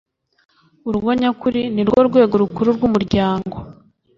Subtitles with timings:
[0.87, 3.57] urugo nyakuri ni rwo rwego rukuru rw umuryango